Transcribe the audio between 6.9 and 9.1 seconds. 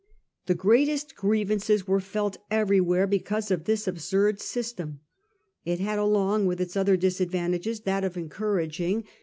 disadvantages that of encouraging what